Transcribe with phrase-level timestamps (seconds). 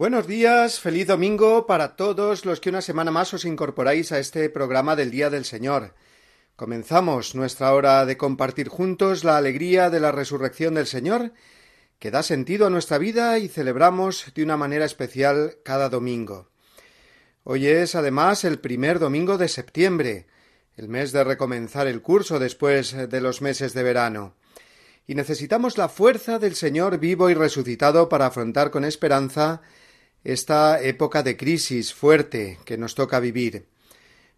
[0.00, 4.48] Buenos días, feliz domingo para todos los que una semana más os incorporáis a este
[4.48, 5.92] programa del Día del Señor.
[6.56, 11.34] Comenzamos nuestra hora de compartir juntos la alegría de la resurrección del Señor,
[11.98, 16.48] que da sentido a nuestra vida y celebramos de una manera especial cada domingo.
[17.44, 20.28] Hoy es además el primer domingo de septiembre,
[20.78, 24.34] el mes de recomenzar el curso después de los meses de verano.
[25.06, 29.60] Y necesitamos la fuerza del Señor vivo y resucitado para afrontar con esperanza
[30.24, 33.66] esta época de crisis fuerte que nos toca vivir.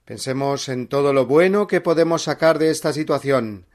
[0.05, 3.66] Pensemos en todo lo bueno que podemos sacar de esta situación.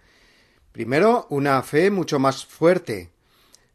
[0.72, 3.10] Primero, una fe mucho más fuerte,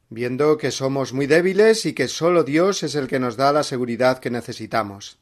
[0.08, 3.62] viendo que somos muy débiles y que sólo Dios es el que nos da la
[3.62, 5.18] seguridad que necesitamos.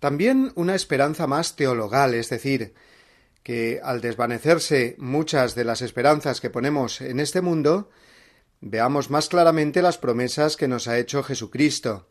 [0.00, 2.74] También una esperanza más teologal, es decir,
[3.42, 7.90] que al desvanecerse muchas de las esperanzas que ponemos en este mundo,
[8.60, 12.06] veamos más claramente las promesas que nos ha hecho Jesucristo,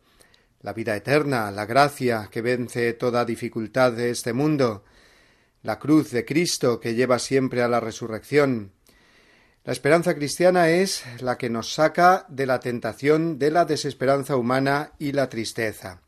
[0.60, 4.84] la vida eterna, la gracia que vence toda dificultad de este mundo,
[5.62, 8.72] la cruz de Cristo que lleva siempre a la resurrección.
[9.64, 14.92] La esperanza cristiana es la que nos saca de la tentación de la desesperanza humana
[14.98, 16.00] y la tristeza.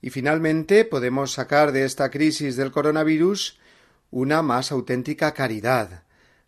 [0.00, 3.58] Y finalmente podemos sacar de esta crisis del coronavirus
[4.10, 6.04] una más auténtica caridad,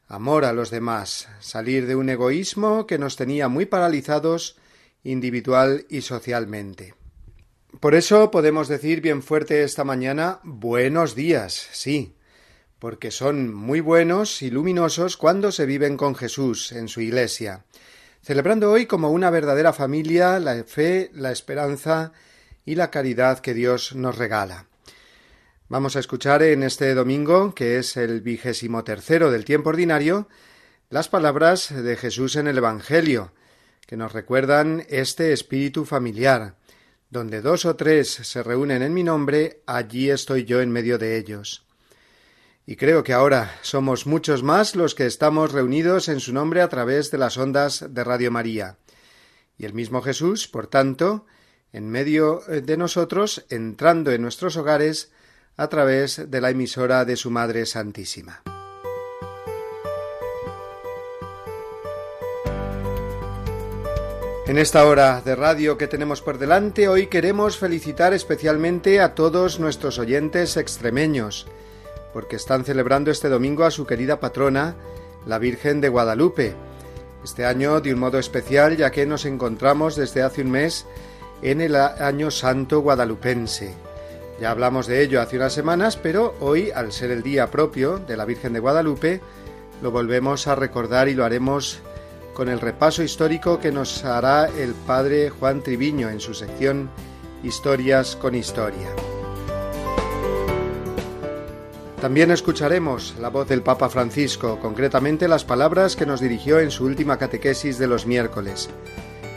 [0.06, 4.56] amor a los demás, salir de un egoísmo que nos tenía muy paralizados
[5.02, 6.99] individual y socialmente.
[7.78, 12.16] Por eso podemos decir bien fuerte esta mañana buenos días, sí,
[12.80, 17.64] porque son muy buenos y luminosos cuando se viven con Jesús en su Iglesia,
[18.22, 22.12] celebrando hoy como una verdadera familia la fe, la esperanza
[22.64, 24.66] y la caridad que Dios nos regala.
[25.68, 30.28] Vamos a escuchar en este domingo, que es el vigésimo tercero del tiempo ordinario,
[30.90, 33.32] las palabras de Jesús en el Evangelio,
[33.86, 36.56] que nos recuerdan este espíritu familiar,
[37.10, 41.18] donde dos o tres se reúnen en mi nombre, allí estoy yo en medio de
[41.18, 41.66] ellos.
[42.66, 46.68] Y creo que ahora somos muchos más los que estamos reunidos en su nombre a
[46.68, 48.78] través de las ondas de Radio María.
[49.58, 51.26] Y el mismo Jesús, por tanto,
[51.72, 55.12] en medio de nosotros, entrando en nuestros hogares
[55.56, 58.42] a través de la emisora de su Madre Santísima.
[64.50, 69.60] En esta hora de radio que tenemos por delante, hoy queremos felicitar especialmente a todos
[69.60, 71.46] nuestros oyentes extremeños,
[72.12, 74.74] porque están celebrando este domingo a su querida patrona,
[75.24, 76.56] la Virgen de Guadalupe.
[77.22, 80.84] Este año de un modo especial, ya que nos encontramos desde hace un mes
[81.42, 83.72] en el Año Santo Guadalupense.
[84.40, 88.16] Ya hablamos de ello hace unas semanas, pero hoy, al ser el día propio de
[88.16, 89.20] la Virgen de Guadalupe,
[89.80, 91.82] lo volvemos a recordar y lo haremos
[92.40, 96.88] con el repaso histórico que nos hará el padre Juan Triviño en su sección
[97.42, 98.88] Historias con Historia.
[102.00, 106.86] También escucharemos la voz del Papa Francisco, concretamente las palabras que nos dirigió en su
[106.86, 108.70] última catequesis de los miércoles.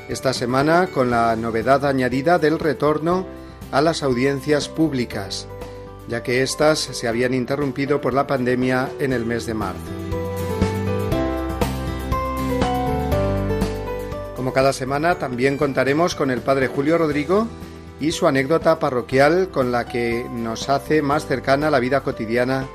[0.07, 3.27] Esta semana con la novedad añadida del retorno
[3.73, 5.49] a las audiencias públicas,
[6.07, 10.22] ya que éstas se habían interrumpido por la pandemia en el mes de marzo.
[14.43, 17.47] Como cada semana, también contaremos con el Padre Julio Rodrigo
[18.01, 22.67] y su anécdota parroquial con la que nos hace más cercana la vida cotidiana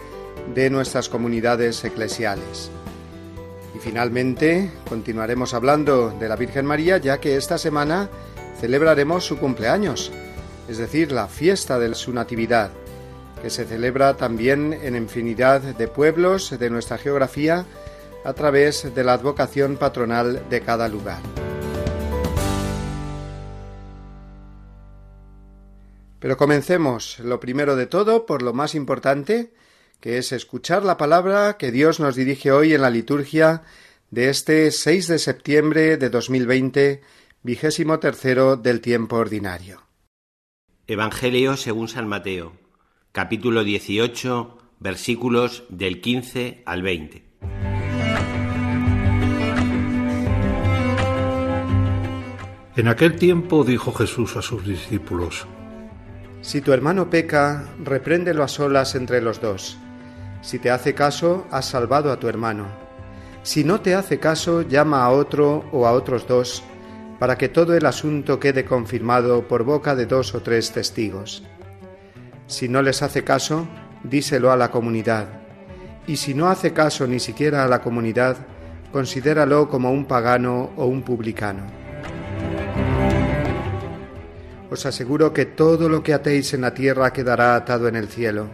[0.55, 2.70] de nuestras comunidades eclesiales.
[3.76, 8.09] Y finalmente continuaremos hablando de la Virgen María ya que esta semana
[8.59, 10.11] celebraremos su cumpleaños,
[10.71, 12.71] es decir, la fiesta de su Natividad,
[13.43, 17.67] que se celebra también en infinidad de pueblos de nuestra geografía
[18.25, 21.21] a través de la advocación patronal de cada lugar.
[26.20, 29.53] Pero comencemos, lo primero de todo, por lo más importante,
[30.00, 33.62] que es escuchar la palabra que Dios nos dirige hoy en la liturgia
[34.11, 37.03] de este 6 de septiembre de 2020,
[37.43, 39.82] vigésimo tercero del tiempo ordinario.
[40.87, 42.55] Evangelio según San Mateo,
[43.12, 47.25] capítulo 18, versículos del 15 al 20.
[52.76, 55.47] En aquel tiempo dijo Jesús a sus discípulos,
[56.49, 59.77] Si tu hermano peca, repréndelo a solas entre los dos.
[60.41, 62.69] Si te hace caso, has salvado a tu hermano.
[63.43, 66.62] Si no te hace caso, llama a otro o a otros dos,
[67.19, 71.43] para que todo el asunto quede confirmado por boca de dos o tres testigos.
[72.47, 73.69] Si no les hace caso,
[74.03, 75.27] díselo a la comunidad.
[76.06, 78.39] Y si no hace caso ni siquiera a la comunidad,
[78.91, 81.77] considéralo como un pagano o un publicano.
[84.70, 88.49] Os aseguro que todo lo que atéis en la tierra quedará atado en el cielo,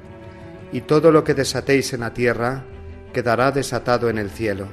[0.72, 2.64] y todo lo que desatéis en la tierra
[3.12, 4.68] quedará desatado en el cielo.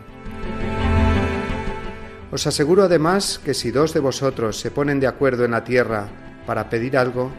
[2.31, 6.07] Os aseguro además que si dos de vosotros se ponen de acuerdo en la tierra
[6.45, 7.31] para pedir algo,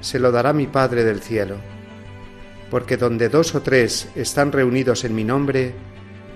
[0.00, 1.56] se lo dará mi Padre del cielo.
[2.70, 5.74] Porque donde dos o tres están reunidos en mi nombre,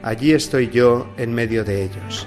[0.02, 2.26] allí estoy yo en medio de ellos.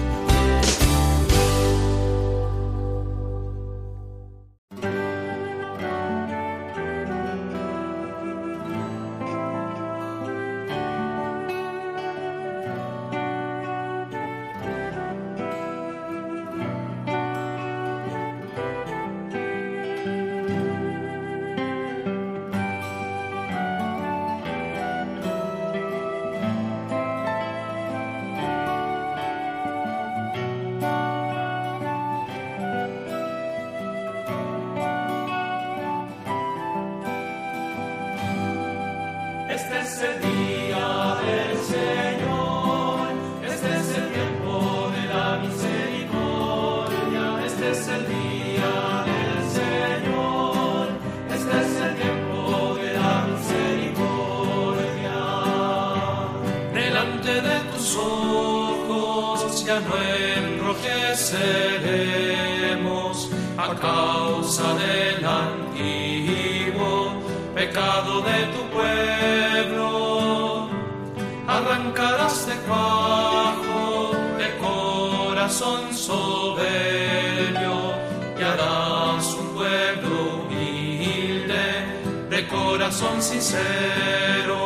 [82.47, 84.61] Corazón sincero.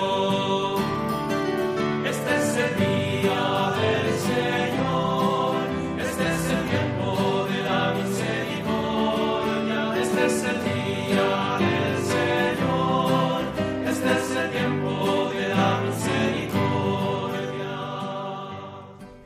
[2.06, 5.56] Este es el día del Señor,
[6.00, 13.41] este es el tiempo de la misericordia, este es el día del Señor,
[13.89, 17.74] este es el tiempo de la misericordia.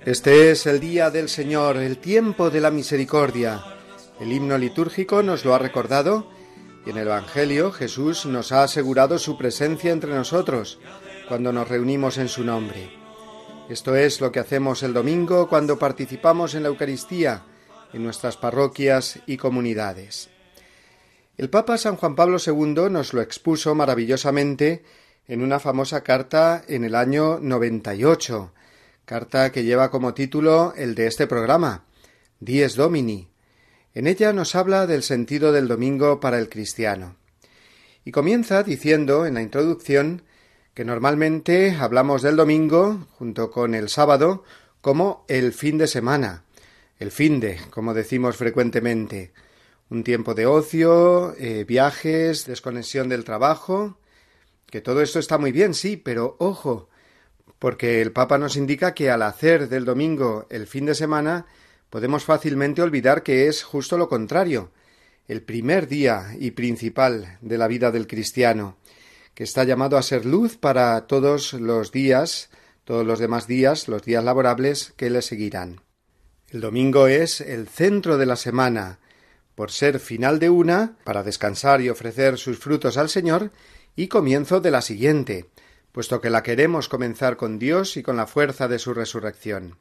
[0.06, 3.64] Este es el día del Señor, el tiempo de la misericordia.
[4.20, 6.39] El himno litúrgico nos lo ha recordado
[6.90, 10.80] en el Evangelio Jesús nos ha asegurado su presencia entre nosotros
[11.28, 12.90] cuando nos reunimos en su nombre.
[13.70, 17.44] Esto es lo que hacemos el domingo cuando participamos en la Eucaristía
[17.94, 20.30] en nuestras parroquias y comunidades.
[21.38, 24.84] El Papa San Juan Pablo II nos lo expuso maravillosamente
[25.28, 28.52] en una famosa carta en el año 98,
[29.06, 31.86] carta que lleva como título el de este programa,
[32.40, 33.29] Dies Domini,
[34.00, 37.18] en ella nos habla del sentido del domingo para el cristiano.
[38.06, 40.22] Y comienza diciendo en la introducción
[40.74, 44.46] que normalmente hablamos del domingo, junto con el sábado,
[44.80, 46.46] como el fin de semana,
[46.98, 49.34] el fin de, como decimos frecuentemente,
[49.90, 53.98] un tiempo de ocio, eh, viajes, desconexión del trabajo,
[54.68, 56.88] que todo esto está muy bien, sí, pero ojo,
[57.60, 61.48] porque el Papa nos indica que al hacer del domingo el fin de semana,
[61.90, 64.72] podemos fácilmente olvidar que es justo lo contrario,
[65.28, 68.78] el primer día y principal de la vida del cristiano,
[69.34, 72.50] que está llamado a ser luz para todos los días,
[72.84, 75.82] todos los demás días, los días laborables que le seguirán.
[76.50, 79.00] El domingo es el centro de la semana,
[79.54, 83.52] por ser final de una, para descansar y ofrecer sus frutos al Señor,
[83.96, 85.50] y comienzo de la siguiente,
[85.92, 89.78] puesto que la queremos comenzar con Dios y con la fuerza de su resurrección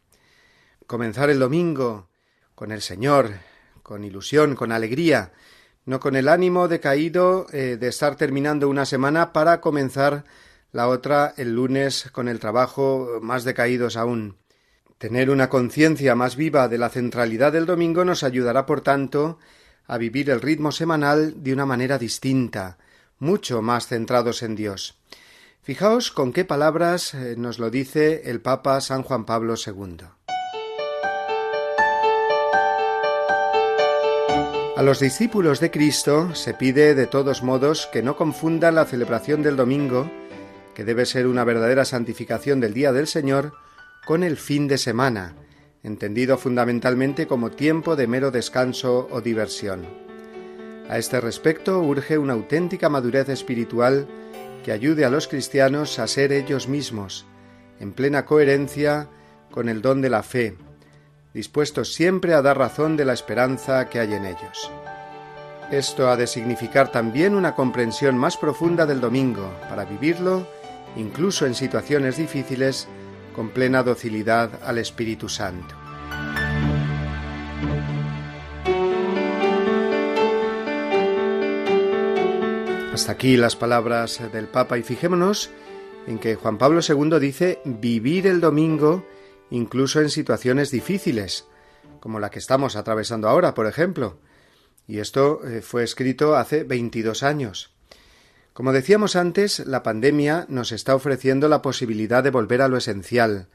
[0.88, 2.08] comenzar el domingo
[2.54, 3.34] con el Señor,
[3.82, 5.32] con ilusión, con alegría,
[5.84, 10.24] no con el ánimo decaído eh, de estar terminando una semana para comenzar
[10.72, 14.38] la otra el lunes con el trabajo más decaídos aún.
[14.96, 19.38] Tener una conciencia más viva de la centralidad del domingo nos ayudará, por tanto,
[19.86, 22.78] a vivir el ritmo semanal de una manera distinta,
[23.18, 24.98] mucho más centrados en Dios.
[25.60, 30.17] Fijaos con qué palabras eh, nos lo dice el Papa San Juan Pablo II.
[34.78, 39.42] A los discípulos de Cristo se pide de todos modos que no confundan la celebración
[39.42, 40.08] del domingo,
[40.72, 43.54] que debe ser una verdadera santificación del día del Señor,
[44.06, 45.34] con el fin de semana,
[45.82, 49.84] entendido fundamentalmente como tiempo de mero descanso o diversión.
[50.88, 54.06] A este respecto urge una auténtica madurez espiritual
[54.64, 57.26] que ayude a los cristianos a ser ellos mismos,
[57.80, 59.08] en plena coherencia
[59.50, 60.56] con el don de la fe,
[61.34, 64.70] dispuestos siempre a dar razón de la esperanza que hay en ellos.
[65.70, 70.46] Esto ha de significar también una comprensión más profunda del domingo, para vivirlo,
[70.96, 72.88] incluso en situaciones difíciles,
[73.34, 75.74] con plena docilidad al Espíritu Santo.
[82.92, 85.50] Hasta aquí las palabras del Papa y fijémonos
[86.08, 89.04] en que Juan Pablo II dice vivir el domingo
[89.50, 91.46] incluso en situaciones difíciles,
[92.00, 94.18] como la que estamos atravesando ahora, por ejemplo.
[94.86, 97.74] Y esto eh, fue escrito hace 22 años.
[98.52, 103.48] Como decíamos antes, la pandemia nos está ofreciendo la posibilidad de volver a lo esencial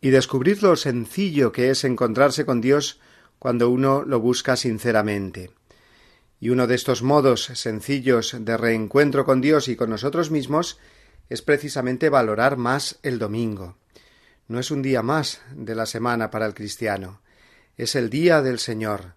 [0.00, 3.00] y descubrir lo sencillo que es encontrarse con Dios
[3.38, 5.50] cuando uno lo busca sinceramente.
[6.38, 10.78] Y uno de estos modos sencillos de reencuentro con Dios y con nosotros mismos
[11.28, 13.76] es precisamente valorar más el domingo
[14.50, 17.20] no es un día más de la semana para el cristiano,
[17.76, 19.14] es el día del Señor,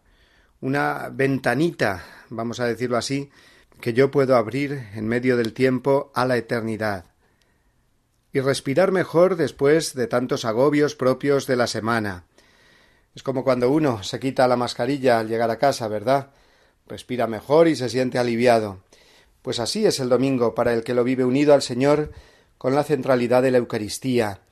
[0.62, 3.32] una ventanita, vamos a decirlo así,
[3.82, 7.06] que yo puedo abrir en medio del tiempo a la eternidad
[8.32, 12.26] y respirar mejor después de tantos agobios propios de la semana.
[13.16, 16.30] Es como cuando uno se quita la mascarilla al llegar a casa, ¿verdad?
[16.86, 18.84] Respira mejor y se siente aliviado.
[19.42, 22.12] Pues así es el domingo para el que lo vive unido al Señor
[22.60, 24.43] con la centralidad de la Eucaristía,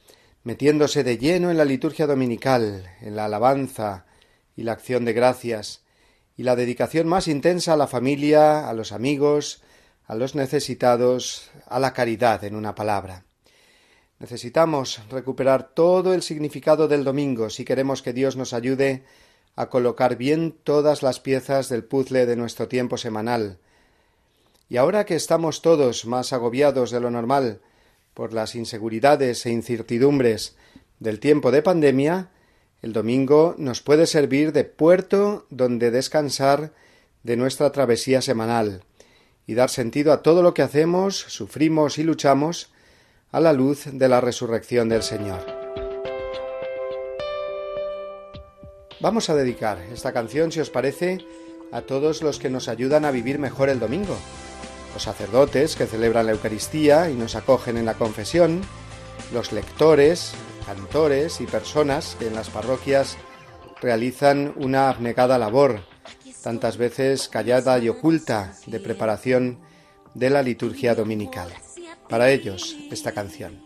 [0.44, 4.06] metiéndose de lleno en la liturgia dominical, en la alabanza
[4.56, 5.82] y la acción de gracias,
[6.36, 9.62] y la dedicación más intensa a la familia, a los amigos,
[10.08, 13.26] a los necesitados, a la caridad, en una palabra.
[14.20, 19.04] Necesitamos recuperar todo el significado del domingo si queremos que Dios nos ayude
[19.56, 23.58] a colocar bien todas las piezas del puzzle de nuestro tiempo semanal.
[24.70, 27.62] Y ahora que estamos todos más agobiados de lo normal,
[28.14, 30.56] por las inseguridades e incertidumbres
[31.00, 32.30] del tiempo de pandemia,
[32.82, 36.74] el domingo nos puede servir de puerto donde descansar
[37.24, 38.84] de nuestra travesía semanal
[39.46, 42.72] y dar sentido a todo lo que hacemos, sufrimos y luchamos
[43.32, 45.46] a la luz de la resurrección del Señor.
[49.00, 51.20] Vamos a dedicar esta canción, si os parece,
[51.72, 54.16] a todos los que nos ayudan a vivir mejor el domingo,
[54.94, 58.62] los sacerdotes que celebran la Eucaristía y nos acogen en la confesión,
[59.34, 60.34] los lectores,
[60.66, 63.18] cantores y personas que en las parroquias
[63.82, 65.82] realizan una abnegada labor,
[66.44, 69.60] tantas veces callada y oculta, de preparación
[70.14, 71.50] de la liturgia dominical.
[72.10, 73.62] Para ellos, esta canción.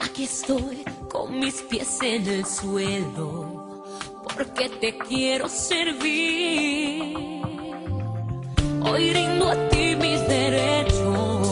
[0.00, 3.84] Aquí estoy con mis pies en el suelo,
[4.22, 7.51] porque te quiero servir.
[8.84, 11.51] Hoy rindo a ti mis derechos,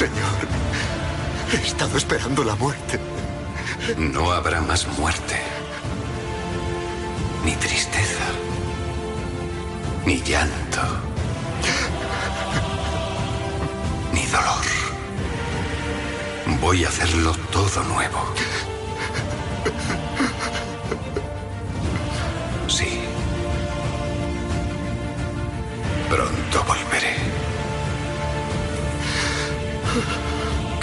[0.00, 0.38] Señor,
[1.52, 2.98] he estado esperando la muerte.
[3.98, 5.38] No habrá más muerte,
[7.44, 8.24] ni tristeza,
[10.06, 10.80] ni llanto,
[14.14, 14.64] ni dolor.
[16.62, 18.20] Voy a hacerlo todo nuevo.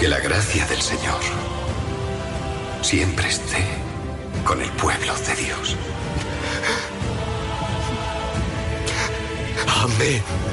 [0.07, 1.19] Que la gracia del Señor
[2.81, 3.61] siempre esté
[4.45, 5.75] con el pueblo de Dios.
[9.67, 10.46] Amén.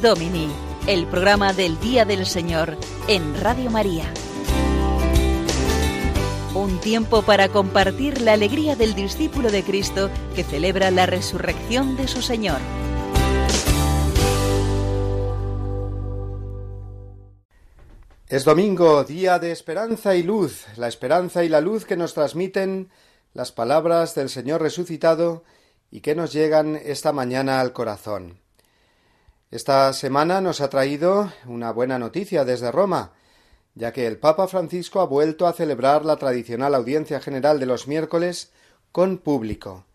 [0.00, 0.48] Domini,
[0.86, 2.76] el programa del Día del Señor
[3.08, 4.04] en Radio María.
[6.54, 12.06] Un tiempo para compartir la alegría del discípulo de Cristo que celebra la resurrección de
[12.06, 12.60] su Señor.
[18.28, 22.90] Es domingo, día de esperanza y luz, la esperanza y la luz que nos transmiten
[23.32, 25.44] las palabras del Señor resucitado
[25.90, 28.40] y que nos llegan esta mañana al corazón.
[29.50, 33.12] Esta semana nos ha traído una buena noticia desde Roma,
[33.74, 37.88] ya que el Papa Francisco ha vuelto a celebrar la tradicional audiencia general de los
[37.88, 38.50] miércoles
[38.92, 39.86] con público.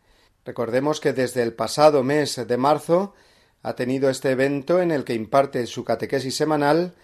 [0.44, 3.13] Recordemos que desde el pasado mes de marzo
[3.62, 6.96] ha tenido este evento en el que imparte su catequesis semanal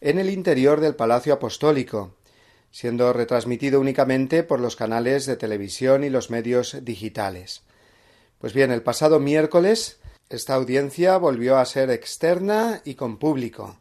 [0.00, 2.14] en el interior del Palacio Apostólico,
[2.70, 7.62] siendo retransmitido únicamente por los canales de televisión y los medios digitales.
[8.38, 13.78] Pues bien, el pasado miércoles esta audiencia volvió a ser externa y con público,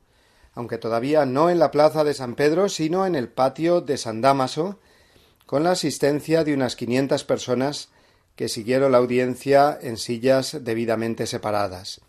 [0.54, 4.22] aunque todavía no en la plaza de San Pedro, sino en el patio de San
[4.22, 4.80] Dámaso,
[5.48, 7.90] con la asistencia de unas quinientas personas
[8.36, 12.02] que siguieron la audiencia en sillas debidamente separadas.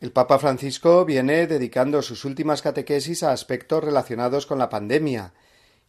[0.00, 5.32] El Papa Francisco viene dedicando sus últimas catequesis a aspectos relacionados con la pandemia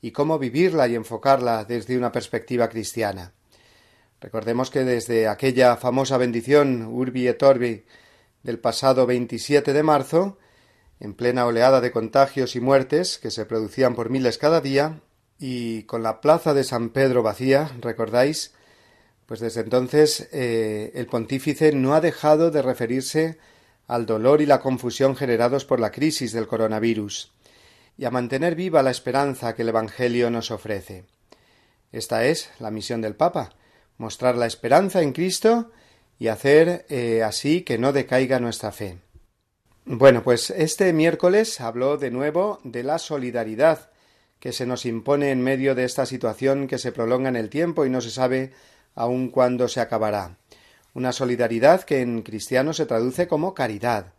[0.01, 3.33] y cómo vivirla y enfocarla desde una perspectiva cristiana.
[4.25, 7.85] Recordemos que desde aquella famosa bendición Urbi et Orbi
[8.41, 10.39] del pasado 27 de marzo,
[10.99, 14.99] en plena oleada de contagios y muertes que se producían por miles cada día,
[15.37, 18.55] y con la plaza de San Pedro vacía, recordáis,
[19.27, 23.37] pues desde entonces eh, el pontífice no ha dejado de referirse
[23.85, 27.31] al dolor y la confusión generados por la crisis del coronavirus,
[27.95, 31.05] y a mantener viva la esperanza que el Evangelio nos ofrece.
[31.91, 33.51] Esta es la misión del Papa,
[33.97, 35.71] mostrar la esperanza en Cristo
[36.19, 38.99] y hacer eh, así que no decaiga nuestra fe.
[39.85, 43.91] Bueno, pues este miércoles habló de nuevo de la solidaridad
[44.39, 47.85] que se nos impone en medio de esta situación que se prolonga en el tiempo
[47.85, 48.51] y no se sabe
[48.95, 50.37] aún cuándo se acabará.
[50.93, 54.13] Una solidaridad que en cristiano se traduce como caridad,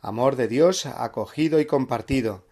[0.00, 2.44] amor de Dios acogido y compartido,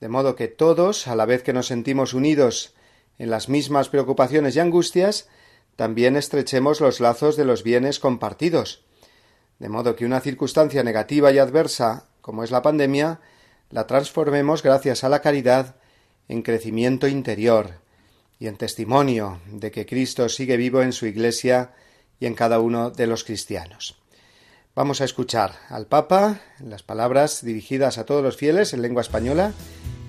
[0.00, 2.74] de modo que todos, a la vez que nos sentimos unidos
[3.18, 5.28] en las mismas preocupaciones y angustias,
[5.76, 8.84] también estrechemos los lazos de los bienes compartidos,
[9.58, 13.20] de modo que una circunstancia negativa y adversa, como es la pandemia,
[13.70, 15.76] la transformemos gracias a la caridad
[16.28, 17.80] en crecimiento interior
[18.38, 21.72] y en testimonio de que Cristo sigue vivo en su Iglesia
[22.18, 24.02] y en cada uno de los cristianos.
[24.74, 29.52] Vamos a escuchar al Papa las palabras dirigidas a todos los fieles en lengua española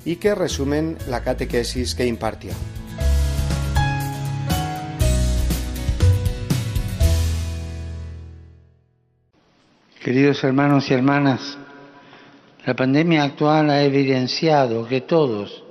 [0.05, 2.53] y que resumen la catequesis que impartió.
[10.03, 11.57] Queridos hermanos y hermanas,
[12.65, 15.63] la pandemia actual ha evidenciado que todos,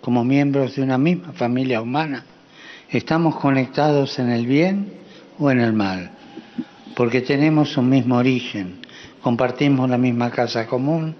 [0.00, 2.24] como miembros de una misma familia humana,
[2.90, 4.92] estamos conectados en el bien
[5.38, 6.10] o en el mal,
[6.96, 8.80] porque tenemos un mismo origen,
[9.22, 11.14] compartimos la misma casa común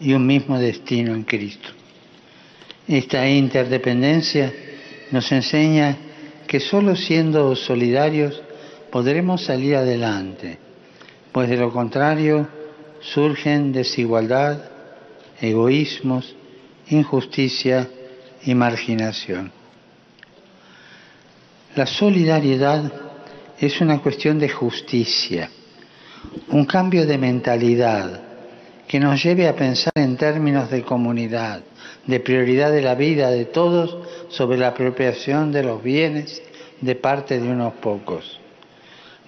[0.00, 1.68] y un mismo destino en Cristo.
[2.88, 4.52] Esta interdependencia
[5.12, 5.96] nos enseña
[6.48, 8.42] que solo siendo solidarios
[8.90, 10.71] podremos salir adelante
[11.32, 12.46] pues de lo contrario
[13.00, 14.58] surgen desigualdad,
[15.40, 16.36] egoísmos,
[16.88, 17.88] injusticia
[18.44, 19.50] y marginación.
[21.74, 22.92] La solidaridad
[23.58, 25.48] es una cuestión de justicia,
[26.48, 28.20] un cambio de mentalidad
[28.86, 31.62] que nos lleve a pensar en términos de comunidad,
[32.06, 33.96] de prioridad de la vida de todos
[34.28, 36.42] sobre la apropiación de los bienes
[36.82, 38.41] de parte de unos pocos.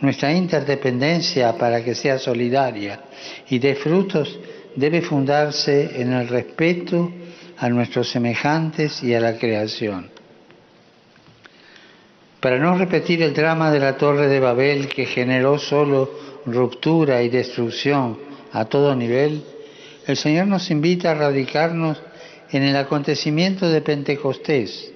[0.00, 3.00] Nuestra interdependencia para que sea solidaria
[3.48, 4.38] y dé frutos
[4.76, 7.12] debe fundarse en el respeto
[7.58, 10.10] a nuestros semejantes y a la creación.
[12.40, 16.10] Para no repetir el drama de la Torre de Babel que generó solo
[16.44, 18.18] ruptura y destrucción
[18.52, 19.42] a todo nivel,
[20.06, 22.02] el Señor nos invita a radicarnos
[22.50, 24.93] en el acontecimiento de Pentecostés.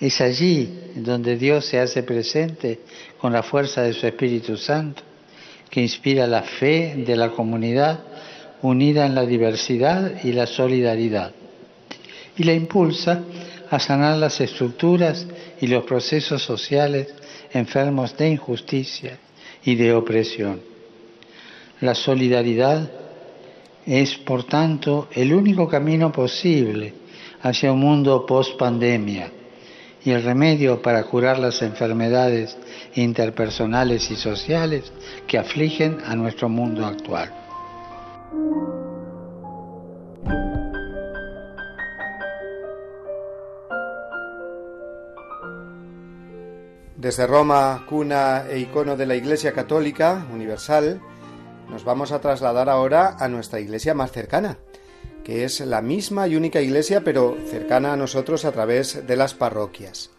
[0.00, 2.80] Es allí donde Dios se hace presente
[3.18, 5.02] con la fuerza de su Espíritu Santo,
[5.70, 8.00] que inspira la fe de la comunidad
[8.62, 11.32] unida en la diversidad y la solidaridad,
[12.36, 13.22] y la impulsa
[13.70, 15.26] a sanar las estructuras
[15.60, 17.08] y los procesos sociales
[17.52, 19.18] enfermos de injusticia
[19.64, 20.60] y de opresión.
[21.80, 22.90] La solidaridad
[23.86, 26.92] es, por tanto, el único camino posible
[27.42, 29.32] hacia un mundo post-pandemia
[30.06, 32.56] y el remedio para curar las enfermedades
[32.94, 34.92] interpersonales y sociales
[35.26, 37.32] que afligen a nuestro mundo actual.
[46.94, 51.00] Desde Roma, cuna e icono de la Iglesia Católica Universal,
[51.68, 54.58] nos vamos a trasladar ahora a nuestra iglesia más cercana,
[55.26, 59.34] que es la misma y única iglesia, pero cercana a nosotros a través de las
[59.34, 60.12] parroquias.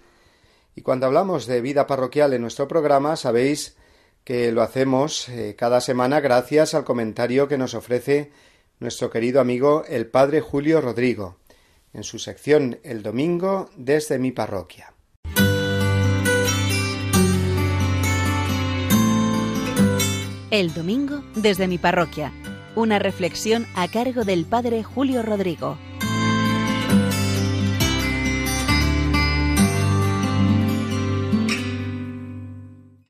[0.75, 3.77] Y cuando hablamos de vida parroquial en nuestro programa, sabéis
[4.25, 8.33] que lo hacemos eh, cada semana gracias al comentario que nos ofrece
[8.81, 11.37] nuestro querido amigo el Padre Julio Rodrigo,
[11.93, 14.93] en su sección El Domingo desde mi parroquia.
[20.51, 22.33] El Domingo desde mi parroquia.
[22.77, 25.79] Una reflexión a cargo del Padre Julio Rodrigo.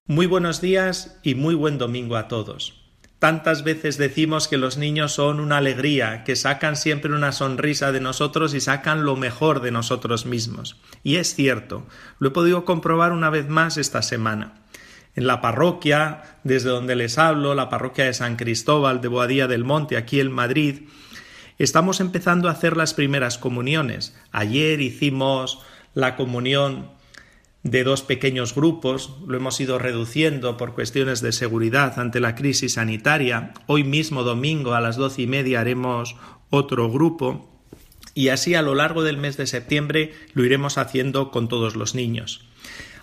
[0.06, 2.82] Muy buenos días y muy buen domingo a todos.
[3.20, 8.00] Tantas veces decimos que los niños son una alegría, que sacan siempre una sonrisa de
[8.00, 10.80] nosotros y sacan lo mejor de nosotros mismos.
[11.04, 11.86] Y es cierto,
[12.20, 14.62] lo he podido comprobar una vez más esta semana.
[15.18, 19.64] En la parroquia, desde donde les hablo, la parroquia de San Cristóbal de Boadía del
[19.64, 20.82] Monte, aquí en Madrid,
[21.58, 24.16] estamos empezando a hacer las primeras comuniones.
[24.32, 25.60] Ayer hicimos
[25.96, 26.92] la comunión
[27.64, 32.74] de dos pequeños grupos, lo hemos ido reduciendo por cuestiones de seguridad ante la crisis
[32.74, 33.56] sanitaria.
[33.66, 36.16] Hoy mismo, domingo, a las doce y media, haremos
[36.52, 37.60] otro grupo
[38.14, 41.96] y así a lo largo del mes de septiembre lo iremos haciendo con todos los
[41.96, 42.47] niños.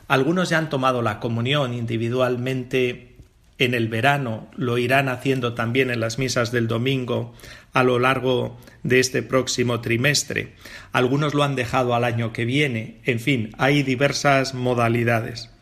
[0.08, 3.14] Algunos ya han tomado la comunión individualmente
[3.58, 7.34] en el verano, lo irán haciendo también en las misas del domingo
[7.72, 10.54] a lo largo de este próximo trimestre.
[10.92, 13.00] Algunos lo han dejado al año que viene.
[13.04, 15.53] En fin, hay diversas modalidades.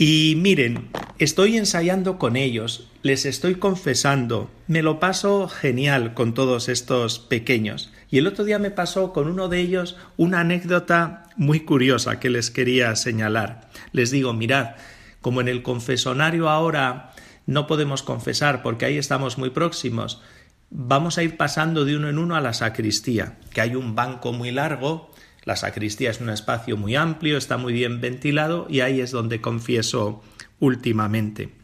[0.00, 6.68] Y miren, estoy ensayando con ellos, les estoy confesando, me lo paso genial con todos
[6.68, 7.90] estos pequeños.
[8.08, 12.30] Y el otro día me pasó con uno de ellos una anécdota muy curiosa que
[12.30, 13.70] les quería señalar.
[13.90, 14.76] Les digo, mirad,
[15.20, 17.10] como en el confesonario ahora
[17.46, 20.22] no podemos confesar porque ahí estamos muy próximos,
[20.70, 24.32] vamos a ir pasando de uno en uno a la sacristía, que hay un banco
[24.32, 25.10] muy largo,
[25.48, 29.40] la sacristía es un espacio muy amplio, está muy bien ventilado y ahí es donde
[29.40, 30.22] confieso
[30.60, 31.54] últimamente.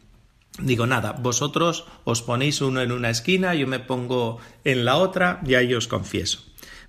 [0.58, 5.42] Digo, nada, vosotros os ponéis uno en una esquina, yo me pongo en la otra
[5.44, 6.38] y ahí os confieso.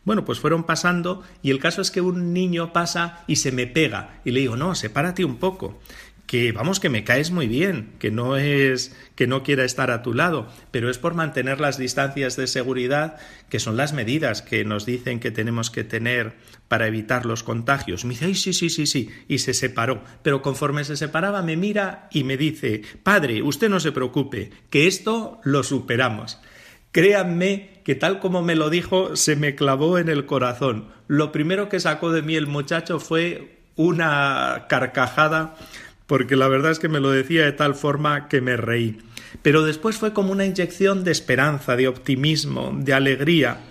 [0.05, 3.67] Bueno, pues fueron pasando y el caso es que un niño pasa y se me
[3.67, 5.81] pega y le digo, no, sepárate un poco
[6.35, 10.03] que vamos que me caes muy bien, que no es que no quiera estar a
[10.03, 13.15] tu lado, pero es por mantener las distancias de seguridad
[13.47, 16.33] que son las medidas que nos dicen que tenemos que tener
[16.67, 18.03] para evitar los contagios.
[18.03, 20.03] Me dice, Ay, sí, sí, sí, sí, y se separó.
[20.23, 24.87] Pero conforme se separaba me mira y me dice, padre, usted no se preocupe, que
[24.87, 26.41] esto lo superamos.
[26.91, 30.89] Créanme que tal como me lo dijo, se me clavó en el corazón.
[31.07, 35.55] Lo primero que sacó de mí el muchacho fue una carcajada
[36.07, 38.99] porque la verdad es que me lo decía de tal forma que me reí.
[39.41, 43.61] Pero después fue como una inyección de esperanza, de optimismo, de alegría.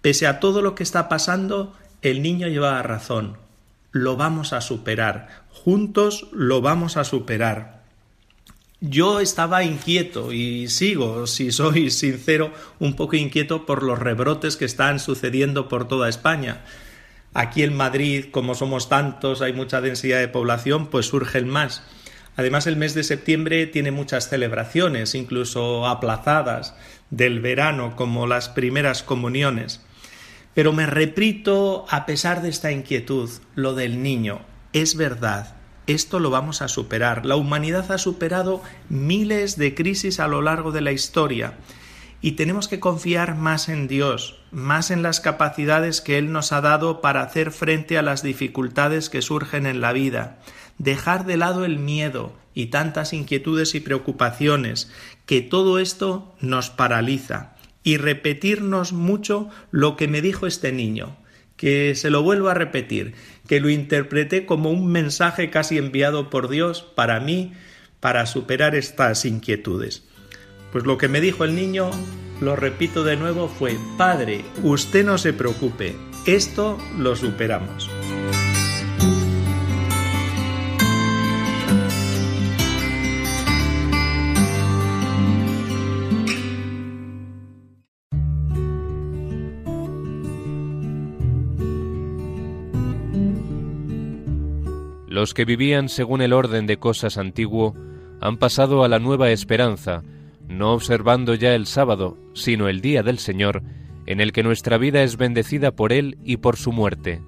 [0.00, 3.36] Pese a todo lo que está pasando, el niño llevaba razón.
[3.90, 5.44] Lo vamos a superar.
[5.50, 7.82] Juntos lo vamos a superar.
[8.80, 14.64] Yo estaba inquieto y sigo, si soy sincero, un poco inquieto por los rebrotes que
[14.64, 16.64] están sucediendo por toda España.
[17.34, 21.82] Aquí en Madrid, como somos tantos, hay mucha densidad de población, pues surgen más.
[22.36, 26.74] Además, el mes de septiembre tiene muchas celebraciones, incluso aplazadas,
[27.10, 29.80] del verano, como las primeras comuniones.
[30.54, 34.40] Pero me repito, a pesar de esta inquietud, lo del niño.
[34.74, 37.24] Es verdad, esto lo vamos a superar.
[37.24, 41.54] La humanidad ha superado miles de crisis a lo largo de la historia
[42.22, 46.60] y tenemos que confiar más en Dios, más en las capacidades que Él nos ha
[46.60, 50.38] dado para hacer frente a las dificultades que surgen en la vida,
[50.78, 54.90] dejar de lado el miedo y tantas inquietudes y preocupaciones,
[55.26, 61.16] que todo esto nos paraliza, y repetirnos mucho lo que me dijo este niño,
[61.56, 63.14] que se lo vuelvo a repetir,
[63.48, 67.52] que lo interpreté como un mensaje casi enviado por Dios para mí,
[67.98, 70.04] para superar estas inquietudes.
[70.72, 71.90] Pues lo que me dijo el niño,
[72.40, 75.94] lo repito de nuevo, fue, Padre, usted no se preocupe,
[76.26, 77.90] esto lo superamos.
[95.06, 97.76] Los que vivían según el orden de cosas antiguo
[98.22, 100.02] han pasado a la nueva esperanza,
[100.48, 103.62] no observando ya el sábado, sino el día del Señor,
[104.06, 107.22] en el que nuestra vida es bendecida por Él y por su muerte.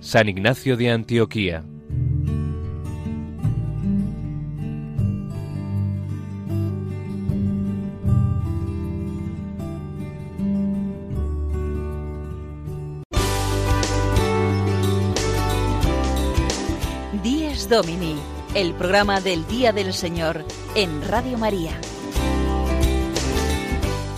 [0.00, 1.64] San Ignacio de Antioquía.
[17.22, 18.16] Dies Domini,
[18.54, 21.80] el programa del Día del Señor en Radio María.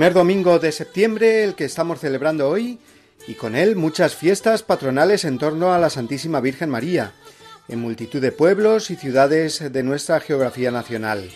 [0.00, 2.78] Primer domingo de septiembre, el que estamos celebrando hoy,
[3.26, 7.12] y con él muchas fiestas patronales en torno a la Santísima Virgen María,
[7.68, 11.28] en multitud de pueblos y ciudades de nuestra geografía nacional.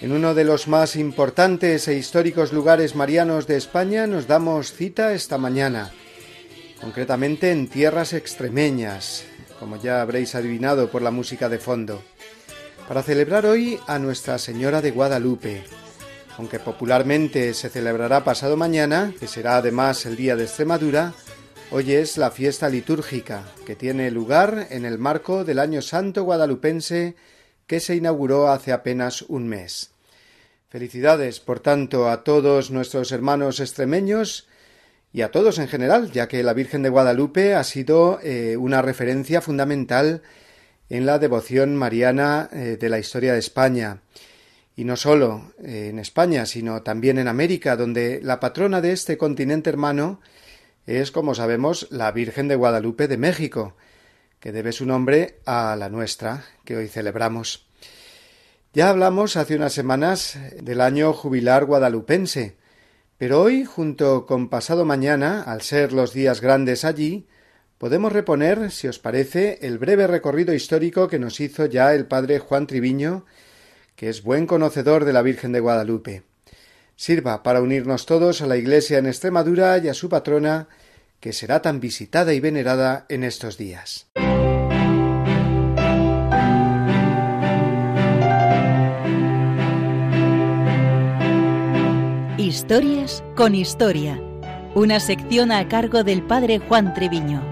[0.00, 5.12] En uno de los más importantes e históricos lugares marianos de España nos damos cita
[5.12, 5.92] esta mañana,
[6.80, 9.22] concretamente en tierras extremeñas,
[9.60, 12.02] como ya habréis adivinado por la música de fondo,
[12.88, 15.62] para celebrar hoy a Nuestra Señora de Guadalupe,
[16.40, 21.12] aunque popularmente se celebrará pasado mañana, que será además el día de Extremadura,
[21.70, 27.14] hoy es la fiesta litúrgica, que tiene lugar en el marco del Año Santo Guadalupense
[27.66, 29.90] que se inauguró hace apenas un mes.
[30.70, 34.48] Felicidades, por tanto, a todos nuestros hermanos extremeños
[35.12, 38.80] y a todos en general, ya que la Virgen de Guadalupe ha sido eh, una
[38.80, 40.22] referencia fundamental
[40.88, 44.00] en la devoción mariana eh, de la historia de España.
[44.76, 49.18] Y no solo eh, en España, sino también en América, donde la patrona de este
[49.18, 50.20] continente hermano
[50.86, 53.76] es, como sabemos, la Virgen de Guadalupe de México,
[54.40, 57.68] que debe su nombre a la nuestra, que hoy celebramos.
[58.72, 62.56] Ya hablamos hace unas semanas del año jubilar guadalupense,
[63.18, 67.26] pero hoy, junto con pasado mañana, al ser los días grandes allí,
[67.76, 72.38] podemos reponer, si os parece, el breve recorrido histórico que nos hizo ya el padre
[72.38, 73.26] Juan Triviño,
[74.00, 76.22] que es buen conocedor de la Virgen de Guadalupe.
[76.96, 80.68] Sirva para unirnos todos a la Iglesia en Extremadura y a su patrona,
[81.20, 84.06] que será tan visitada y venerada en estos días.
[92.38, 94.18] Historias con Historia,
[94.74, 97.49] una sección a cargo del padre Juan Treviño.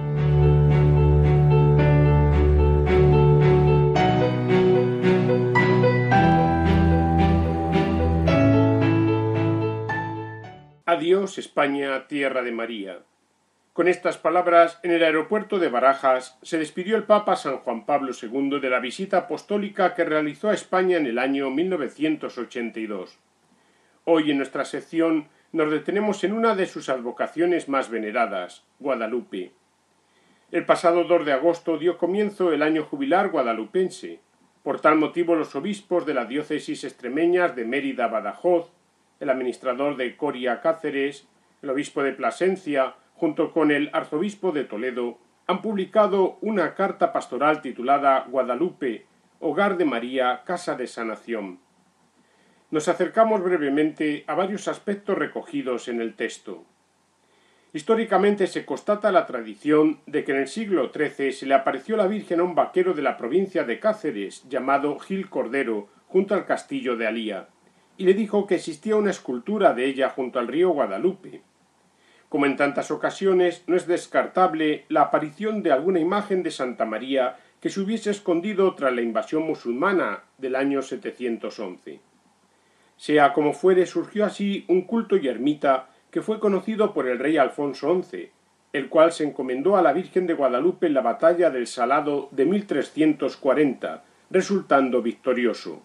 [10.99, 12.99] Adiós España, tierra de María.
[13.73, 18.11] Con estas palabras, en el aeropuerto de Barajas se despidió el Papa San Juan Pablo
[18.21, 23.17] II de la visita apostólica que realizó a España en el año 1982.
[24.07, 29.53] Hoy en nuestra sección nos detenemos en una de sus advocaciones más veneradas, Guadalupe.
[30.51, 34.19] El pasado 2 de agosto dio comienzo el año jubilar guadalupense.
[34.65, 38.73] Por tal motivo los obispos de las diócesis extremeñas de Mérida, Badajoz,
[39.21, 41.27] el administrador de Coria Cáceres,
[41.63, 47.63] el obispo de Plasencia, junto con el arzobispo de Toledo, han publicado una carta pastoral
[47.63, 49.07] titulada Guadalupe,
[49.41, 51.59] Hogar de María, Casa de Sanación.
[52.71, 56.65] Nos acercamos brevemente a varios aspectos recogidos en el texto.
[57.73, 62.07] Históricamente se constata la tradición de que en el siglo XIII se le apareció la
[62.07, 66.97] Virgen a un vaquero de la provincia de Cáceres llamado Gil Cordero junto al castillo
[66.97, 67.49] de Alía
[67.99, 71.43] y le dijo que existía una escultura de ella junto al río Guadalupe.
[72.29, 77.37] Como en tantas ocasiones, no es descartable la aparición de alguna imagen de Santa María
[77.61, 81.99] que se hubiese escondido tras la invasión musulmana del año 711.
[82.97, 87.37] Sea como fuere, surgió así un culto y ermita que fue conocido por el rey
[87.37, 88.31] Alfonso XI,
[88.73, 92.45] el cual se encomendó a la Virgen de Guadalupe en la batalla del Salado de
[92.45, 95.83] 1340, resultando victorioso.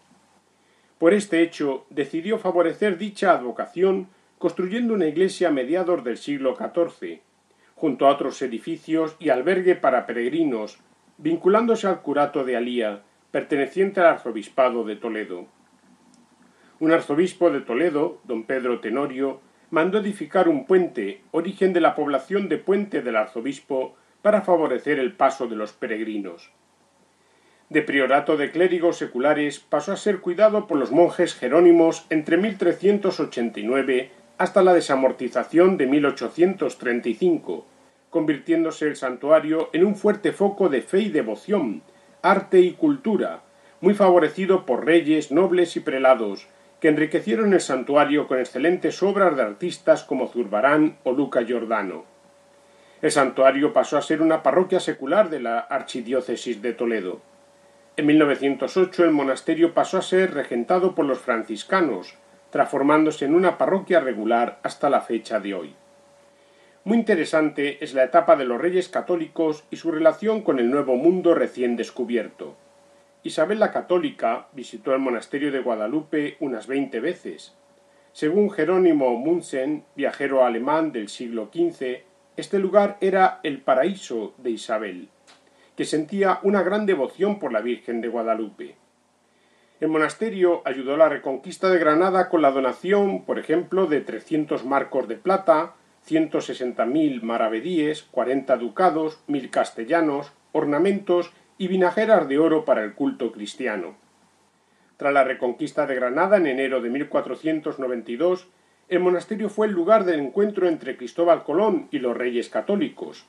[1.04, 7.20] Por este hecho decidió favorecer dicha advocación construyendo una iglesia a mediados del siglo XIV,
[7.76, 10.80] junto a otros edificios y albergue para peregrinos,
[11.18, 13.02] vinculándose al curato de Alía,
[13.32, 15.48] perteneciente al arzobispado de Toledo.
[16.80, 19.42] Un arzobispo de Toledo, don Pedro Tenorio,
[19.72, 25.12] mandó edificar un puente, origen de la población de Puente del Arzobispo, para favorecer el
[25.12, 26.54] paso de los peregrinos.
[27.74, 34.12] De priorato de clérigos seculares pasó a ser cuidado por los monjes jerónimos entre 1389
[34.38, 37.66] hasta la desamortización de 1835,
[38.12, 41.82] convirtiéndose el santuario en un fuerte foco de fe y devoción,
[42.22, 43.42] arte y cultura,
[43.82, 46.46] muy favorecido por reyes, nobles y prelados,
[46.80, 52.06] que enriquecieron el santuario con excelentes obras de artistas como Zurbarán o Luca Giordano.
[53.02, 57.33] El santuario pasó a ser una parroquia secular de la archidiócesis de Toledo.
[57.96, 62.16] En 1908 el monasterio pasó a ser regentado por los franciscanos,
[62.50, 65.76] transformándose en una parroquia regular hasta la fecha de hoy.
[66.86, 70.96] Muy interesante es la etapa de los reyes católicos y su relación con el nuevo
[70.96, 72.56] mundo recién descubierto.
[73.22, 77.54] Isabel la Católica visitó el monasterio de Guadalupe unas veinte veces.
[78.12, 82.02] Según Jerónimo Munsen, viajero alemán del siglo XV,
[82.38, 85.10] este lugar era el paraíso de Isabel,
[85.76, 88.76] que sentía una gran devoción por la Virgen de Guadalupe.
[89.80, 94.64] El monasterio ayudó a la reconquista de Granada con la donación, por ejemplo, de 300
[94.66, 95.74] marcos de plata,
[96.08, 103.96] 160.000 maravedíes, 40 ducados, mil castellanos, ornamentos y vinajeras de oro para el culto cristiano.
[104.98, 108.48] Tras la reconquista de Granada en enero de 1492,
[108.90, 113.26] el monasterio fue el lugar del encuentro entre Cristóbal Colón y los reyes católicos.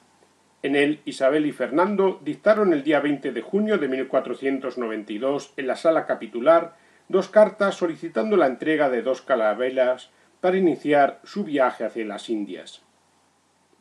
[0.64, 5.76] En él, Isabel y Fernando dictaron el día 20 de junio de 1492 en la
[5.76, 6.74] sala capitular
[7.06, 10.08] dos cartas solicitando la entrega de dos calaveras
[10.40, 12.80] para iniciar su viaje hacia las Indias.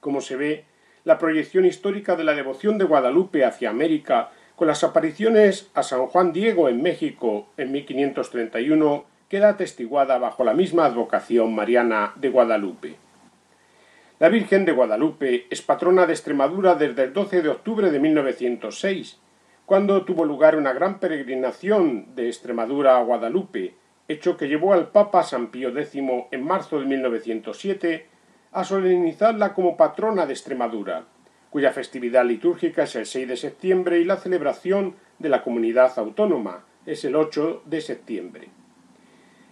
[0.02, 0.66] Como se ve,
[1.06, 6.08] la proyección histórica de la devoción de Guadalupe hacia América con las apariciones a San
[6.08, 13.03] Juan Diego en México en 1531 queda atestiguada bajo la misma advocación mariana de Guadalupe.
[14.20, 19.20] La Virgen de Guadalupe es patrona de Extremadura desde el 12 de octubre de 1906,
[19.66, 23.74] cuando tuvo lugar una gran peregrinación de Extremadura a Guadalupe,
[24.08, 25.96] hecho que llevó al Papa San Pío X
[26.32, 28.06] en marzo de 1907
[28.52, 31.06] a solemnizarla como patrona de Extremadura,
[31.50, 36.66] cuya festividad litúrgica es el 6 de septiembre y la celebración de la comunidad autónoma
[36.86, 38.50] es el 8 de septiembre.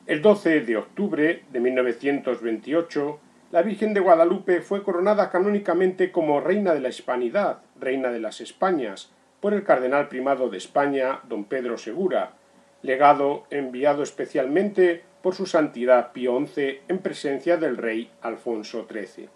[0.05, 3.19] El 12 de octubre de 1928,
[3.51, 8.39] la Virgen de Guadalupe fue coronada canónicamente como Reina de la Hispanidad, Reina de las
[8.39, 12.33] Españas, por el cardenal primado de España, don Pedro Segura,
[12.81, 19.27] legado enviado especialmente por su santidad Pío XI en presencia del rey Alfonso XIII.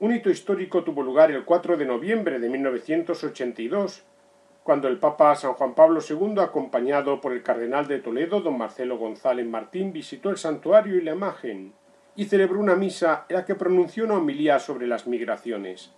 [0.00, 4.04] Un hito histórico tuvo lugar el 4 de noviembre de 1982,
[4.62, 8.98] cuando el Papa San Juan Pablo II, acompañado por el cardenal de Toledo, don Marcelo
[8.98, 11.72] González Martín, visitó el santuario y la imagen
[12.16, 15.92] y celebró una misa en la que pronunció una homilía sobre las migraciones.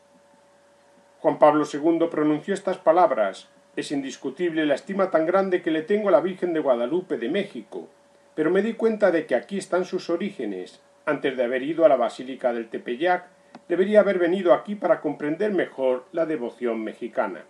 [1.21, 6.09] Juan Pablo II pronunció estas palabras Es indiscutible la estima tan grande que le tengo
[6.09, 7.89] a la Virgen de Guadalupe de México,
[8.35, 10.81] pero me di cuenta de que aquí están sus orígenes.
[11.07, 13.29] Antes de haber ido a la Basílica del Tepeyac,
[13.69, 17.45] debería haber venido aquí para comprender mejor la devoción mexicana.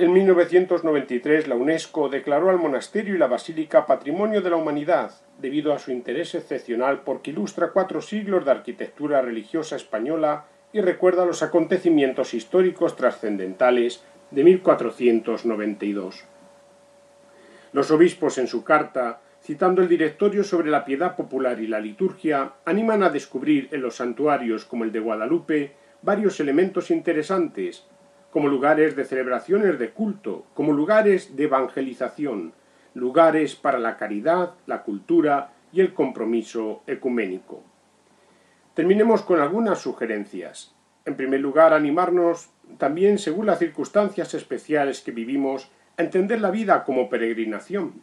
[0.00, 5.74] En 1993 la UNESCO declaró al monasterio y la basílica Patrimonio de la Humanidad, debido
[5.74, 11.42] a su interés excepcional porque ilustra cuatro siglos de arquitectura religiosa española y recuerda los
[11.42, 16.24] acontecimientos históricos trascendentales de 1492.
[17.74, 22.54] Los obispos en su carta, citando el directorio sobre la piedad popular y la liturgia,
[22.64, 27.84] animan a descubrir en los santuarios como el de Guadalupe varios elementos interesantes,
[28.30, 32.52] como lugares de celebraciones de culto, como lugares de evangelización,
[32.94, 37.62] lugares para la caridad, la cultura y el compromiso ecuménico.
[38.74, 40.74] Terminemos con algunas sugerencias.
[41.04, 46.84] En primer lugar, animarnos también, según las circunstancias especiales que vivimos, a entender la vida
[46.84, 48.02] como peregrinación.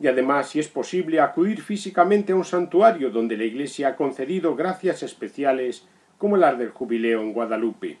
[0.00, 4.56] Y además, si es posible, acudir físicamente a un santuario donde la Iglesia ha concedido
[4.56, 5.86] gracias especiales
[6.18, 7.98] como las del jubileo en Guadalupe.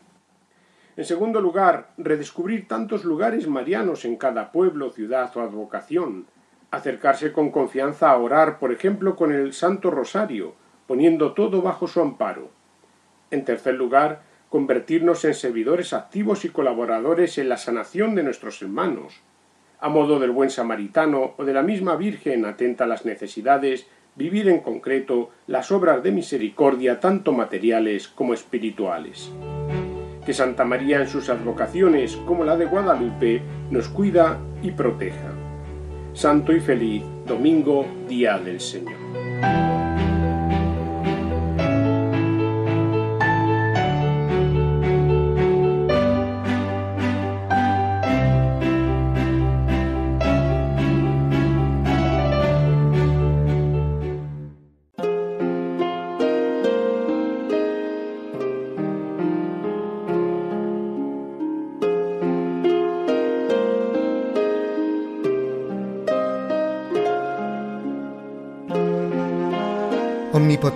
[1.00, 6.26] En segundo lugar, redescubrir tantos lugares marianos en cada pueblo, ciudad o advocación.
[6.70, 10.52] Acercarse con confianza a orar, por ejemplo, con el Santo Rosario,
[10.86, 12.50] poniendo todo bajo su amparo.
[13.30, 14.20] En tercer lugar,
[14.50, 19.22] convertirnos en servidores activos y colaboradores en la sanación de nuestros hermanos.
[19.80, 23.86] A modo del buen samaritano o de la misma Virgen atenta a las necesidades,
[24.16, 29.32] vivir en concreto las obras de misericordia tanto materiales como espirituales
[30.24, 35.32] que Santa María en sus advocaciones, como la de Guadalupe, nos cuida y proteja.
[36.12, 39.29] Santo y feliz domingo, día del Señor.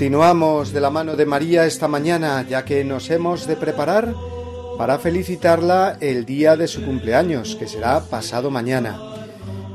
[0.00, 4.14] Continuamos de la mano de María esta mañana, ya que nos hemos de preparar
[4.78, 8.98] para felicitarla el día de su cumpleaños, que será pasado mañana.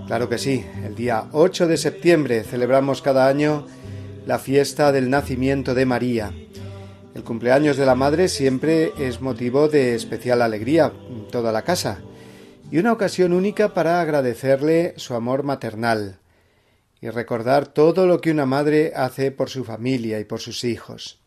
[0.07, 3.67] Claro que sí, el día 8 de septiembre celebramos cada año
[4.25, 6.33] la fiesta del nacimiento de María.
[7.13, 11.99] El cumpleaños de la Madre siempre es motivo de especial alegría en toda la casa
[12.71, 16.17] y una ocasión única para agradecerle su amor maternal
[17.01, 21.19] y recordar todo lo que una madre hace por su familia y por sus hijos.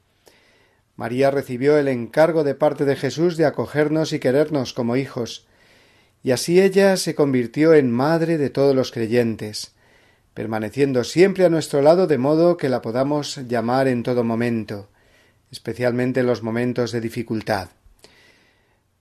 [0.97, 5.47] María recibió el encargo de parte de Jesús de acogernos y querernos como hijos,
[6.23, 9.73] y así ella se convirtió en madre de todos los creyentes,
[10.35, 14.89] permaneciendo siempre a nuestro lado de modo que la podamos llamar en todo momento,
[15.51, 17.69] especialmente en los momentos de dificultad.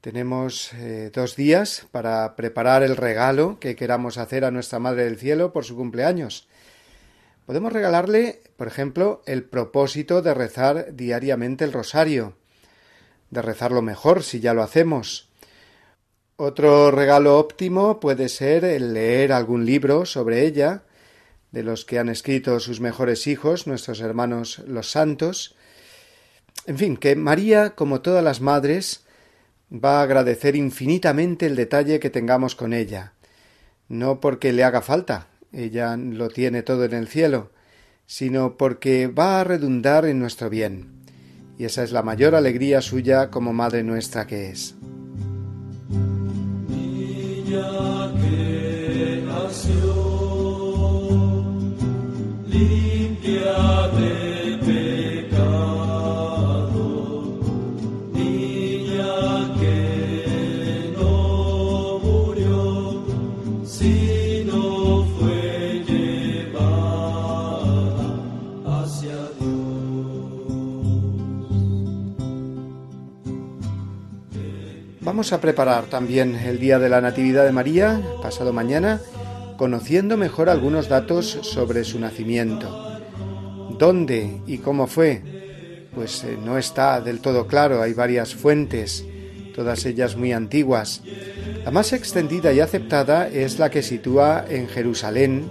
[0.01, 5.18] Tenemos eh, dos días para preparar el regalo que queramos hacer a nuestra Madre del
[5.18, 6.47] Cielo por su cumpleaños.
[7.47, 12.35] Podemos regalarle, por ejemplo, el propósito de rezar diariamente el rosario,
[13.29, 15.29] de rezarlo mejor si ya lo hacemos.
[16.35, 20.83] Otro regalo óptimo puede ser el leer algún libro sobre ella,
[21.53, 25.55] de los que han escrito sus mejores hijos, nuestros hermanos los santos.
[26.65, 29.05] En fin, que María, como todas las madres,
[29.71, 33.13] va a agradecer infinitamente el detalle que tengamos con ella,
[33.87, 37.51] no porque le haga falta, ella lo tiene todo en el cielo,
[38.05, 40.95] sino porque va a redundar en nuestro bien.
[41.57, 44.75] y esa es la mayor alegría suya como Madre nuestra que es.
[75.18, 79.01] Vamos a preparar también el día de la Natividad de María, pasado mañana,
[79.57, 83.01] conociendo mejor algunos datos sobre su nacimiento.
[83.80, 85.24] ¿Dónde y cómo fue?
[85.95, 89.05] Pues eh, no está del todo claro, hay varias fuentes,
[89.55, 91.01] todas ellas muy antiguas.
[91.65, 95.49] La más extendida y aceptada es la que sitúa en Jerusalén,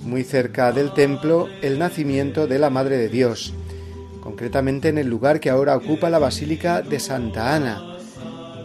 [0.00, 3.54] muy cerca del templo, el nacimiento de la Madre de Dios,
[4.20, 7.95] concretamente en el lugar que ahora ocupa la Basílica de Santa Ana,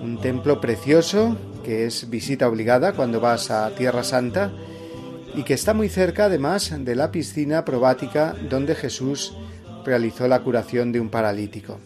[0.01, 4.51] un templo precioso que es visita obligada cuando vas a Tierra Santa
[5.35, 9.33] y que está muy cerca además de la piscina probática donde Jesús
[9.85, 11.79] realizó la curación de un paralítico.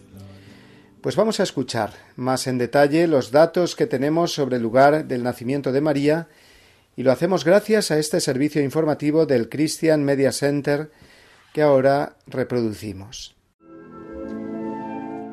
[1.01, 5.21] Pues vamos a escuchar más en detalle los datos que tenemos sobre el lugar del
[5.21, 6.27] nacimiento de María
[6.95, 10.89] y lo hacemos gracias a este servicio informativo del Christian Media Center
[11.53, 13.34] que ahora reproducimos.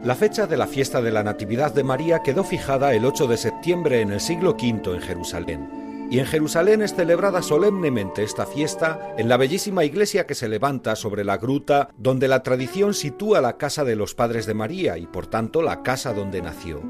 [0.03, 3.36] La fecha de la fiesta de la Natividad de María quedó fijada el 8 de
[3.36, 6.09] septiembre en el siglo V en Jerusalén.
[6.11, 10.96] Y en Jerusalén es celebrada solemnemente esta fiesta en la bellísima iglesia que se levanta
[10.96, 15.07] sobre la gruta donde la tradición sitúa la casa de los padres de María y
[15.07, 16.80] por tanto la casa donde nació.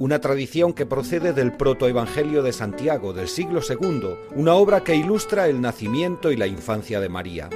[0.00, 5.46] Una tradición que procede del protoevangelio de Santiago del siglo II, una obra que ilustra
[5.46, 7.48] el nacimiento y la infancia de María.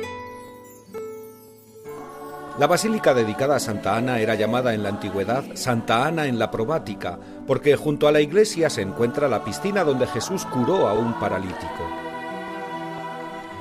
[2.60, 6.50] La basílica dedicada a Santa Ana era llamada en la antigüedad Santa Ana en la
[6.50, 11.18] Probática, porque junto a la iglesia se encuentra la piscina donde Jesús curó a un
[11.18, 11.88] paralítico.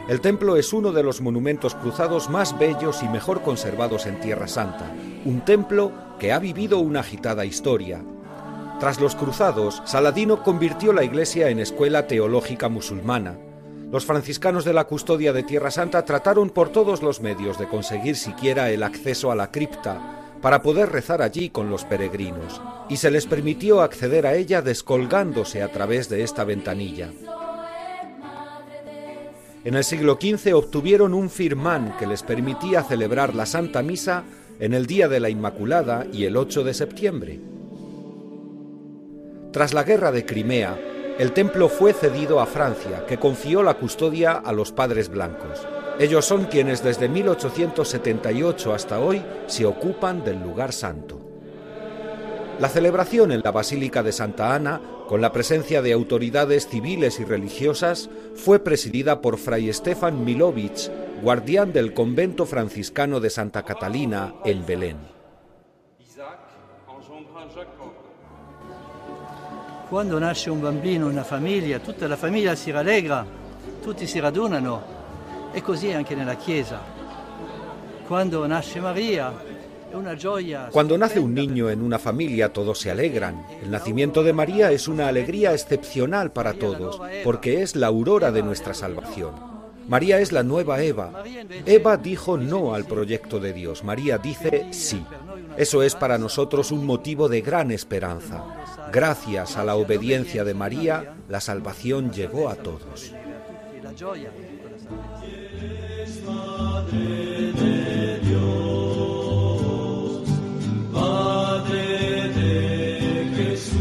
[0.09, 4.49] El templo es uno de los monumentos cruzados más bellos y mejor conservados en Tierra
[4.49, 4.91] Santa,
[5.23, 8.03] un templo que ha vivido una agitada historia.
[8.81, 13.37] Tras los cruzados, Saladino convirtió la iglesia en escuela teológica musulmana,
[13.91, 18.15] los franciscanos de la custodia de Tierra Santa trataron por todos los medios de conseguir
[18.15, 23.11] siquiera el acceso a la cripta para poder rezar allí con los peregrinos, y se
[23.11, 27.09] les permitió acceder a ella descolgándose a través de esta ventanilla.
[29.65, 34.23] En el siglo XV obtuvieron un firmán que les permitía celebrar la Santa Misa
[34.59, 37.39] en el Día de la Inmaculada y el 8 de septiembre.
[39.51, 40.77] Tras la Guerra de Crimea,
[41.19, 45.67] el templo fue cedido a Francia, que confió la custodia a los padres blancos.
[45.99, 51.19] Ellos son quienes desde 1878 hasta hoy se ocupan del lugar santo.
[52.57, 57.25] La celebración en la Basílica de Santa Ana, con la presencia de autoridades civiles y
[57.25, 60.89] religiosas, fue presidida por Fray Stefan Milovich,
[61.21, 65.18] guardián del convento franciscano de Santa Catalina en Belén.
[69.89, 73.25] Quando nasce un bambino in una famiglia, tutta la famiglia si rallegra,
[73.81, 74.83] tutti si radunano
[75.51, 76.79] e così anche nella Chiesa.
[78.05, 79.33] Quando nasce Maria
[79.89, 80.67] è una gioia.
[80.71, 83.43] Cuando nace un niño en una familia todos se alegran.
[83.63, 88.43] El nacimiento de María es una alegría excepcional para todos, porque es la aurora de
[88.43, 89.33] nuestra salvación.
[89.87, 91.23] María es la nueva Eva.
[91.65, 95.03] Eva dijo no al proyecto de Dios, María dice sí.
[95.57, 98.58] Eso es para nosotros un motivo de gran esperanza.
[98.91, 103.13] Gracias a la obediencia de María, la salvación llegó a todos.
[112.35, 113.79] De Jesús,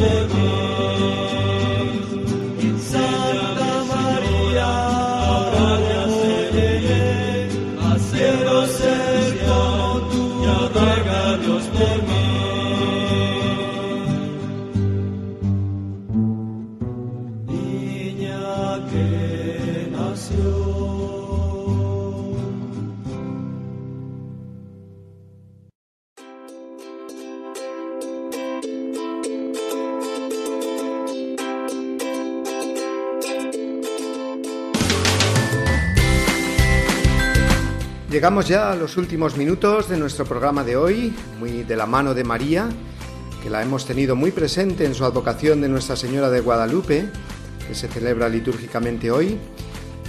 [0.00, 0.59] Bhagavad
[38.30, 42.14] Llegamos ya a los últimos minutos de nuestro programa de hoy, muy de la mano
[42.14, 42.68] de María,
[43.42, 47.08] que la hemos tenido muy presente en su advocación de Nuestra Señora de Guadalupe,
[47.66, 49.36] que se celebra litúrgicamente hoy,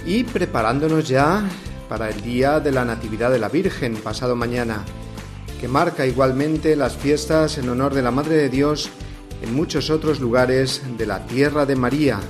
[0.06, 1.42] y preparándonos ya
[1.88, 4.84] para el día de la Natividad de la Virgen, pasado mañana,
[5.60, 8.88] que marca igualmente las fiestas en honor de la Madre de Dios
[9.42, 12.20] en muchos otros lugares de la tierra de María,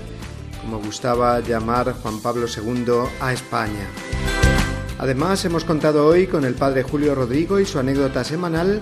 [0.62, 3.88] como gustaba llamar Juan Pablo II a España.
[5.02, 8.80] Además, hemos contado hoy con el padre Julio Rodrigo y su anécdota semanal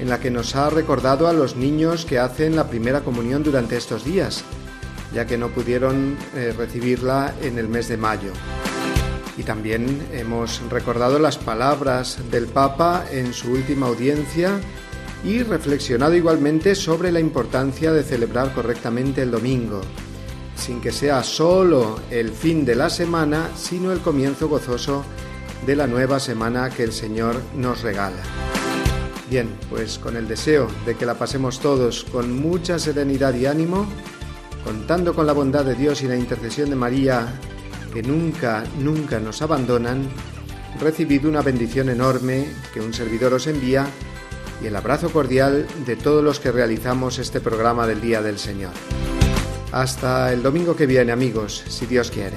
[0.00, 3.76] en la que nos ha recordado a los niños que hacen la primera comunión durante
[3.76, 4.42] estos días,
[5.14, 8.32] ya que no pudieron eh, recibirla en el mes de mayo.
[9.38, 14.58] Y también hemos recordado las palabras del Papa en su última audiencia
[15.24, 19.80] y reflexionado igualmente sobre la importancia de celebrar correctamente el domingo,
[20.56, 25.04] sin que sea solo el fin de la semana, sino el comienzo gozoso
[25.66, 28.22] de la nueva semana que el Señor nos regala.
[29.30, 33.86] Bien, pues con el deseo de que la pasemos todos con mucha serenidad y ánimo,
[34.64, 37.32] contando con la bondad de Dios y la intercesión de María,
[37.92, 40.08] que nunca, nunca nos abandonan,
[40.80, 43.86] recibid una bendición enorme que un servidor os envía
[44.62, 48.72] y el abrazo cordial de todos los que realizamos este programa del Día del Señor.
[49.72, 52.36] Hasta el domingo que viene, amigos, si Dios quiere.